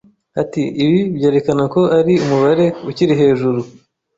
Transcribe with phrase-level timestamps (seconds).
[0.41, 3.59] Ati: "Ibi byerekana ko ari umubare ukiri hejuru,